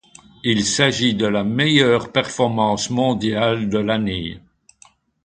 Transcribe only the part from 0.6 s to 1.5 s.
s'agit de la